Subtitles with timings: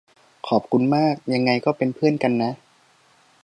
[0.47, 2.51] ขอบคุณมาก ยังไงก็เป็นเพื่อนกันนะ